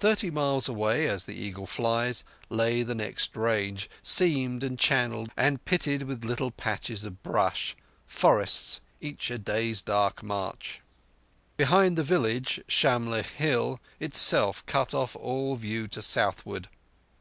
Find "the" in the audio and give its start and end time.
1.24-1.34, 2.82-2.96, 11.96-12.02